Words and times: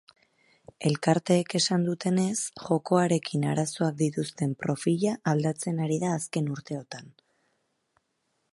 Elkarteek 0.91 1.53
esan 1.59 1.83
dutenez, 1.89 2.39
jokoarekin 2.69 3.45
arazoak 3.51 3.95
dituztenen 4.01 4.55
profila 4.65 5.13
aldatzen 5.33 5.85
ari 5.89 5.99
da 6.05 6.13
azken 6.21 6.53
urteetan. 6.57 7.13